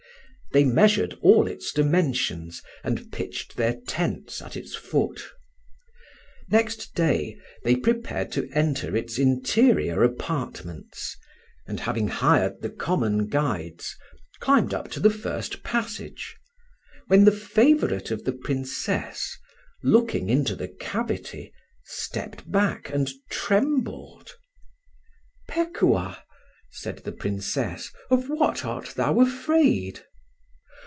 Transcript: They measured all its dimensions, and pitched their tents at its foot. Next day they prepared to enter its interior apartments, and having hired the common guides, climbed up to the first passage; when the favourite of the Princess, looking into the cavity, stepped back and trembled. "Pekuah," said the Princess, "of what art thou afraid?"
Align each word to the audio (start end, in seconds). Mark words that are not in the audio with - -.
They 0.53 0.65
measured 0.65 1.17
all 1.21 1.47
its 1.47 1.71
dimensions, 1.71 2.61
and 2.83 3.09
pitched 3.09 3.55
their 3.55 3.77
tents 3.87 4.41
at 4.41 4.57
its 4.57 4.75
foot. 4.75 5.31
Next 6.49 6.93
day 6.93 7.37
they 7.63 7.77
prepared 7.77 8.33
to 8.33 8.49
enter 8.51 8.93
its 8.93 9.17
interior 9.17 10.03
apartments, 10.03 11.15
and 11.65 11.79
having 11.79 12.09
hired 12.09 12.61
the 12.61 12.69
common 12.69 13.27
guides, 13.27 13.95
climbed 14.41 14.73
up 14.73 14.91
to 14.91 14.99
the 14.99 15.09
first 15.09 15.63
passage; 15.63 16.35
when 17.07 17.23
the 17.23 17.31
favourite 17.31 18.11
of 18.11 18.25
the 18.25 18.33
Princess, 18.33 19.37
looking 19.85 20.29
into 20.29 20.57
the 20.57 20.67
cavity, 20.67 21.53
stepped 21.85 22.51
back 22.51 22.89
and 22.89 23.09
trembled. 23.29 24.33
"Pekuah," 25.47 26.21
said 26.69 26.97
the 27.05 27.13
Princess, 27.13 27.89
"of 28.09 28.27
what 28.27 28.65
art 28.65 28.95
thou 28.97 29.17
afraid?" 29.21 30.01